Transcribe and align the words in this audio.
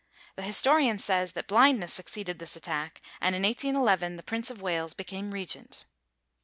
The 0.35 0.41
historian 0.41 0.97
says 0.97 1.33
that 1.33 1.45
blindness 1.45 1.93
succeeded 1.93 2.39
this 2.39 2.55
attack, 2.55 3.03
and 3.21 3.35
in 3.35 3.43
1811 3.43 4.15
the 4.15 4.23
Prince 4.23 4.49
of 4.49 4.59
Wales 4.59 4.95
became 4.95 5.29
regent. 5.29 5.85